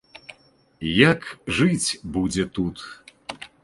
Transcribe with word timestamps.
Як, 1.11 1.21
жыць 1.59 1.95
будзе 2.19 2.51
тут? 2.59 2.77